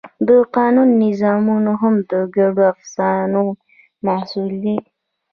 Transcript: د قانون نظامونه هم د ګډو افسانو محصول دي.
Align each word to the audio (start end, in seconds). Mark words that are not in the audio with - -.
د 0.27 0.29
قانون 0.55 0.89
نظامونه 1.03 1.71
هم 1.81 1.95
د 2.11 2.13
ګډو 2.35 2.61
افسانو 2.73 3.43
محصول 4.05 4.51
دي. 4.63 4.77